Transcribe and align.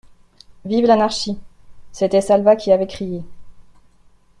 Vive 0.65 0.87
l'anarchie! 0.87 1.37
C'était 1.91 2.21
Salvat 2.21 2.55
qui 2.55 2.71
avait 2.71 2.87
crié. 2.87 3.21